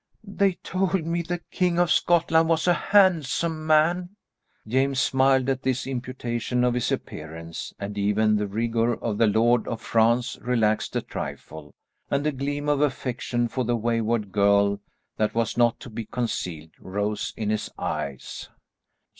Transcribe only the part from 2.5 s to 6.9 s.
a handsome man!" James smiled at this imputation on